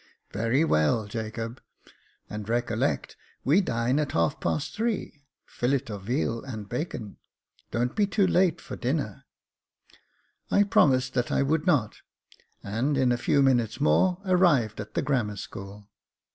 [0.31, 1.91] "Very well, Jacob j
[2.27, 3.15] and recollect
[3.45, 5.27] we dine at half past three—
[5.59, 7.17] fillet of veal and bacon—
[7.69, 9.25] don't be too late for dinner."
[10.49, 11.97] I promised that I would not,
[12.63, 15.87] and, in a few minutes more, arrived at the Grammar School.